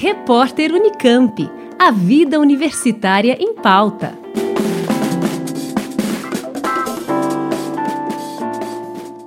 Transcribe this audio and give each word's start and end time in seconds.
Repórter 0.00 0.72
Unicamp. 0.72 1.50
A 1.76 1.90
vida 1.90 2.38
universitária 2.38 3.36
em 3.40 3.52
pauta. 3.54 4.16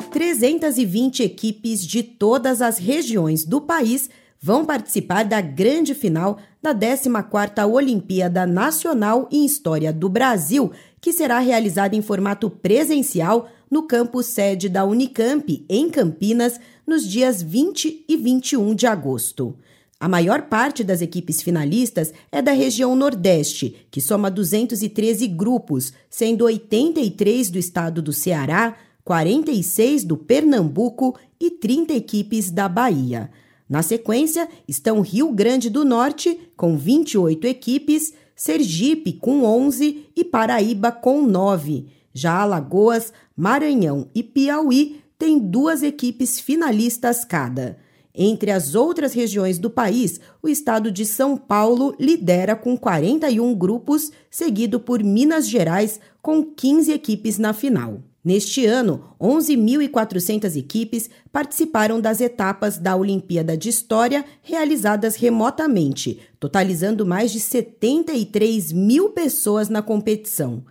Trezentas 0.10 0.78
e 0.78 0.86
vinte 0.86 1.24
equipes 1.24 1.86
de 1.86 2.02
todas 2.02 2.62
as 2.62 2.78
regiões 2.78 3.44
do 3.44 3.60
país 3.60 4.10
vão 4.42 4.64
participar 4.64 5.26
da 5.26 5.42
grande 5.42 5.94
final 5.94 6.40
da 6.62 6.74
14ª 6.74 7.70
Olimpíada 7.70 8.46
Nacional 8.46 9.28
em 9.30 9.46
História 9.46 9.92
do 9.92 10.08
Brasil, 10.08 10.72
que 11.02 11.12
será 11.12 11.40
realizada 11.40 11.98
em 11.98 12.02
formato 12.02 12.50
presencial 12.50 13.50
no 13.70 13.84
campus 13.84 14.28
sede 14.28 14.70
da 14.70 14.86
Unicamp, 14.86 15.66
em 15.68 15.90
Campinas, 15.90 16.62
nos 16.88 17.06
dias 17.06 17.42
20 17.42 18.06
e 18.08 18.16
21 18.16 18.74
de 18.74 18.88
agosto. 18.88 19.54
A 20.02 20.10
maior 20.10 20.42
parte 20.48 20.84
das 20.84 21.00
equipes 21.00 21.44
finalistas 21.44 22.12
é 22.32 22.42
da 22.42 22.54
região 22.54 22.96
Nordeste, 22.96 23.86
que 23.92 24.02
soma 24.02 24.32
213 24.32 25.28
grupos, 25.28 25.94
sendo 26.10 26.46
83 26.46 27.52
do 27.52 27.60
estado 27.60 28.02
do 28.02 28.12
Ceará, 28.12 28.76
46 29.04 30.04
do 30.04 30.18
Pernambuco 30.18 31.16
e 31.40 31.52
30 31.52 31.94
equipes 31.94 32.50
da 32.50 32.68
Bahia. 32.68 33.30
Na 33.70 33.84
sequência 33.84 34.50
estão 34.68 35.02
Rio 35.02 35.32
Grande 35.32 35.70
do 35.70 35.86
Norte, 35.86 36.50
com 36.58 36.76
28 36.76 37.46
equipes, 37.46 38.12
Sergipe, 38.36 39.14
com 39.14 39.44
11 39.44 40.08
e 40.16 40.26
Paraíba, 40.26 40.92
com 40.92 41.22
9. 41.22 41.86
Já 42.12 42.40
Alagoas, 42.40 43.14
Maranhão 43.38 44.10
e 44.16 44.24
Piauí 44.24 45.00
têm 45.20 45.38
duas 45.38 45.84
equipes 45.84 46.40
finalistas 46.40 47.24
cada. 47.24 47.78
Entre 48.14 48.52
as 48.52 48.76
outras 48.76 49.14
regiões 49.14 49.58
do 49.58 49.70
país, 49.70 50.20
o 50.42 50.50
estado 50.50 50.92
de 50.92 51.06
São 51.06 51.38
Paulo 51.38 51.96
lidera 52.00 52.56
com 52.56 52.78
41 52.78 53.56
grupos, 53.56 54.12
seguido 54.30 54.80
por 54.80 55.04
Minas 55.04 55.48
Gerais, 55.48 56.00
com 56.22 56.44
15 56.44 56.92
equipes 56.92 57.38
na 57.38 57.54
final. 57.54 58.02
Neste 58.24 58.68
ano, 58.68 59.16
11.400 59.20 60.56
equipes 60.56 61.10
participaram 61.32 62.00
das 62.00 62.22
etapas 62.22 62.78
da 62.78 62.96
Olimpíada 62.96 63.58
de 63.58 63.70
História 63.70 64.24
realizadas 64.44 65.16
remotamente, 65.16 66.20
totalizando 66.40 67.04
mais 67.04 67.32
de 67.32 67.40
73 67.40 68.72
mil 68.74 69.10
pessoas 69.10 69.70
na 69.70 69.82
competição. 69.82 70.64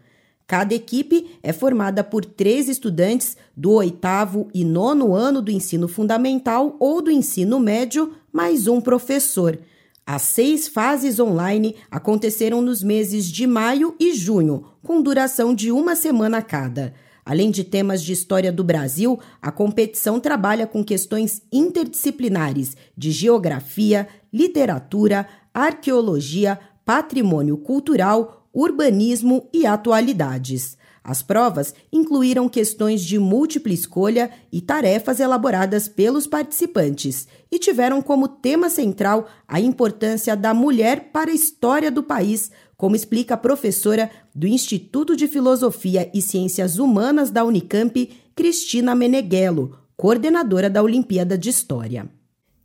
Cada 0.50 0.74
equipe 0.74 1.38
é 1.44 1.52
formada 1.52 2.02
por 2.02 2.24
três 2.24 2.68
estudantes 2.68 3.36
do 3.56 3.70
oitavo 3.74 4.48
e 4.52 4.64
nono 4.64 5.14
ano 5.14 5.40
do 5.40 5.48
ensino 5.48 5.86
fundamental 5.86 6.74
ou 6.80 7.00
do 7.00 7.08
ensino 7.08 7.60
médio, 7.60 8.14
mais 8.32 8.66
um 8.66 8.80
professor. 8.80 9.56
As 10.04 10.22
seis 10.22 10.66
fases 10.66 11.20
online 11.20 11.76
aconteceram 11.88 12.60
nos 12.60 12.82
meses 12.82 13.26
de 13.26 13.46
maio 13.46 13.94
e 14.00 14.12
junho, 14.12 14.64
com 14.82 15.00
duração 15.00 15.54
de 15.54 15.70
uma 15.70 15.94
semana 15.94 16.42
cada. 16.42 16.94
Além 17.24 17.52
de 17.52 17.62
temas 17.62 18.02
de 18.02 18.12
história 18.12 18.50
do 18.50 18.64
Brasil, 18.64 19.20
a 19.40 19.52
competição 19.52 20.18
trabalha 20.18 20.66
com 20.66 20.82
questões 20.82 21.42
interdisciplinares 21.52 22.76
de 22.96 23.12
geografia, 23.12 24.08
literatura, 24.32 25.28
arqueologia, 25.54 26.58
patrimônio 26.84 27.56
cultural, 27.56 28.39
urbanismo 28.52 29.48
e 29.52 29.66
atualidades. 29.66 30.78
As 31.02 31.22
provas 31.22 31.74
incluíram 31.90 32.48
questões 32.48 33.02
de 33.02 33.18
múltipla 33.18 33.72
escolha 33.72 34.30
e 34.52 34.60
tarefas 34.60 35.18
elaboradas 35.18 35.88
pelos 35.88 36.26
participantes 36.26 37.26
e 37.50 37.58
tiveram 37.58 38.02
como 38.02 38.28
tema 38.28 38.68
central 38.68 39.26
a 39.48 39.58
importância 39.58 40.36
da 40.36 40.52
mulher 40.52 41.10
para 41.10 41.30
a 41.30 41.34
história 41.34 41.90
do 41.90 42.02
país, 42.02 42.50
como 42.76 42.94
explica 42.94 43.34
a 43.34 43.38
professora 43.38 44.10
do 44.34 44.46
Instituto 44.46 45.16
de 45.16 45.26
Filosofia 45.26 46.10
e 46.12 46.20
Ciências 46.20 46.78
Humanas 46.78 47.30
da 47.30 47.44
Unicamp, 47.44 48.10
Cristina 48.34 48.94
Meneghello, 48.94 49.78
coordenadora 49.96 50.68
da 50.68 50.82
Olimpíada 50.82 51.36
de 51.36 51.48
História. 51.48 52.08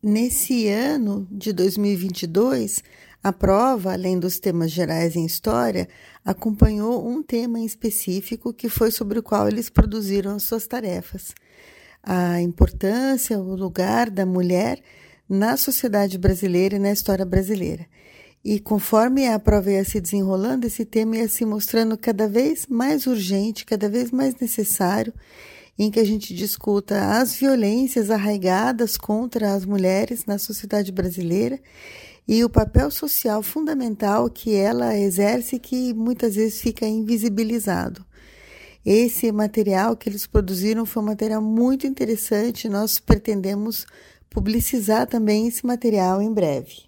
Nesse 0.04 0.68
ano 0.68 1.28
de 1.32 1.52
2022, 1.52 2.84
a 3.26 3.34
prova, 3.34 3.94
além 3.94 4.20
dos 4.20 4.38
temas 4.38 4.70
gerais 4.70 5.16
em 5.16 5.26
história, 5.26 5.90
acompanhou 6.24 7.10
um 7.10 7.24
tema 7.24 7.58
em 7.58 7.66
específico 7.66 8.54
que 8.54 8.70
foi 8.70 8.92
sobre 8.92 9.18
o 9.18 9.24
qual 9.24 9.48
eles 9.48 9.68
produziram 9.68 10.36
as 10.36 10.44
suas 10.44 10.68
tarefas. 10.68 11.34
A 12.04 12.40
importância, 12.40 13.40
o 13.40 13.56
lugar 13.56 14.12
da 14.12 14.28
mulher 14.28 14.80
na 15.28 15.58
sociedade 15.58 16.20
brasileira 16.20 16.76
e 16.76 16.80
na 16.80 16.92
história 16.92 17.26
brasileira. 17.26 17.88
E 18.44 18.60
conforme 18.60 19.28
a 19.28 19.40
prova 19.40 19.72
ia 19.72 19.84
se 19.84 20.00
desenrolando, 20.00 20.68
esse 20.68 20.86
tema 20.86 21.18
ia 21.18 21.28
se 21.28 21.46
mostrando 21.46 21.98
cada 21.98 22.28
vez 22.28 22.68
mais 22.68 23.08
urgente, 23.08 23.66
cada 23.66 23.90
vez 23.90 24.12
mais 24.12 24.36
necessário, 24.36 25.12
em 25.80 25.90
que 25.90 26.00
a 26.00 26.06
gente 26.06 26.32
discuta 26.32 27.18
as 27.20 27.34
violências 27.34 28.12
arraigadas 28.12 28.98
contra 28.98 29.56
as 29.56 29.66
mulheres 29.66 30.28
na 30.28 30.38
sociedade 30.38 30.92
brasileira 30.92 31.60
e 32.28 32.44
o 32.44 32.50
papel 32.50 32.90
social 32.90 33.44
fundamental 33.44 34.30
que 34.30 34.54
ela 34.56 34.98
exerce 34.98 35.60
que 35.60 35.94
muitas 35.94 36.36
vezes 36.36 36.60
fica 36.60 36.88
invisibilizado. 36.88 38.06
Esse 38.86 39.32
material 39.32 39.96
que 39.96 40.10
eles 40.10 40.28
produziram 40.28 40.86
foi 40.86 41.02
um 41.02 41.08
material 41.08 41.42
muito 41.42 41.88
interessante, 41.88 42.70
nós 42.70 43.00
pretendemos 43.00 43.86
publicizar 44.30 45.08
também 45.08 45.48
esse 45.48 45.66
material 45.66 46.22
em 46.22 46.32
breve. 46.32 46.84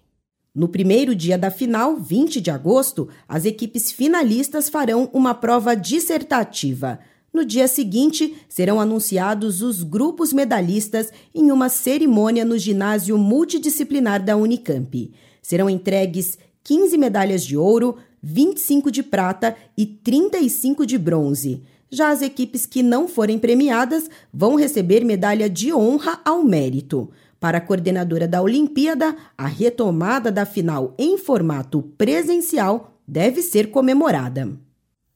No 0.54 0.68
primeiro 0.68 1.14
dia 1.14 1.38
da 1.38 1.50
final, 1.50 1.96
20 1.96 2.40
de 2.40 2.50
agosto, 2.50 3.08
as 3.28 3.44
equipes 3.44 3.92
finalistas 3.92 4.68
farão 4.68 5.08
uma 5.12 5.34
prova 5.34 5.74
dissertativa. 5.74 6.98
No 7.32 7.44
dia 7.44 7.68
seguinte, 7.68 8.34
serão 8.48 8.80
anunciados 8.80 9.62
os 9.62 9.82
grupos 9.82 10.32
medalhistas 10.32 11.12
em 11.34 11.52
uma 11.52 11.68
cerimônia 11.68 12.44
no 12.44 12.58
ginásio 12.58 13.16
multidisciplinar 13.16 14.24
da 14.24 14.36
Unicamp. 14.36 15.12
Serão 15.48 15.70
entregues 15.70 16.36
15 16.62 16.98
medalhas 16.98 17.42
de 17.42 17.56
ouro, 17.56 17.96
25 18.22 18.90
de 18.90 19.02
prata 19.02 19.56
e 19.78 19.86
35 19.86 20.84
de 20.84 20.98
bronze. 20.98 21.62
Já 21.90 22.10
as 22.10 22.20
equipes 22.20 22.66
que 22.66 22.82
não 22.82 23.08
forem 23.08 23.38
premiadas 23.38 24.10
vão 24.30 24.56
receber 24.56 25.06
medalha 25.06 25.48
de 25.48 25.72
honra 25.72 26.20
ao 26.22 26.42
mérito. 26.44 27.08
Para 27.40 27.56
a 27.56 27.60
coordenadora 27.62 28.28
da 28.28 28.42
Olimpíada, 28.42 29.16
a 29.38 29.46
retomada 29.46 30.30
da 30.30 30.44
final 30.44 30.94
em 30.98 31.16
formato 31.16 31.80
presencial 31.96 33.00
deve 33.06 33.40
ser 33.40 33.70
comemorada. 33.70 34.52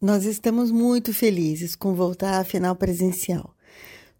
Nós 0.01 0.25
estamos 0.25 0.71
muito 0.71 1.13
felizes 1.13 1.77
com 1.77 1.93
voltar 1.95 2.41
à 2.41 2.45
final 2.45 2.75
presencial. 2.75 3.55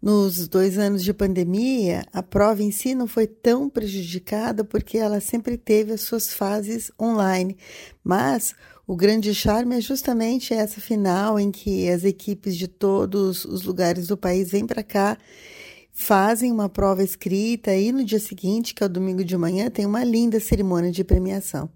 Nos 0.03 0.49
dois 0.49 0.77
anos 0.77 1.01
de 1.01 1.13
pandemia, 1.13 2.03
a 2.11 2.21
prova 2.21 2.61
em 2.61 2.71
si 2.71 2.93
não 2.93 3.07
foi 3.07 3.25
tão 3.25 3.69
prejudicada 3.69 4.61
porque 4.61 4.97
ela 4.97 5.21
sempre 5.21 5.55
teve 5.55 5.93
as 5.93 6.01
suas 6.01 6.33
fases 6.33 6.91
online. 7.01 7.55
Mas 8.03 8.53
o 8.85 8.97
grande 8.97 9.33
charme 9.33 9.77
é 9.77 9.79
justamente 9.79 10.53
essa 10.53 10.81
final 10.81 11.39
em 11.39 11.49
que 11.51 11.89
as 11.89 12.03
equipes 12.03 12.57
de 12.57 12.67
todos 12.67 13.45
os 13.45 13.63
lugares 13.63 14.07
do 14.07 14.17
país 14.17 14.51
vêm 14.51 14.67
para 14.67 14.83
cá, 14.83 15.17
fazem 15.93 16.51
uma 16.51 16.67
prova 16.67 17.01
escrita 17.01 17.73
e 17.73 17.89
no 17.93 18.03
dia 18.03 18.19
seguinte, 18.19 18.73
que 18.73 18.83
é 18.83 18.87
o 18.87 18.89
domingo 18.89 19.23
de 19.23 19.37
manhã, 19.37 19.69
tem 19.69 19.85
uma 19.85 20.03
linda 20.03 20.37
cerimônia 20.37 20.91
de 20.91 21.05
premiação. 21.05 21.69